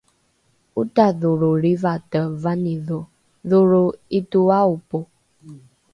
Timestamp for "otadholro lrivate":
0.81-2.19